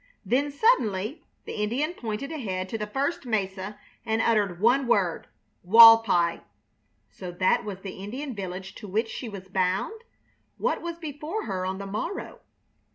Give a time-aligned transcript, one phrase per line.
[0.25, 5.27] Then, suddenly, the Indian pointed ahead to the first mesa and uttered one word
[5.63, 6.41] "Walpi!"
[7.11, 10.01] So that was the Indian village to which she was bound?
[10.57, 12.39] What was before her on the morrow?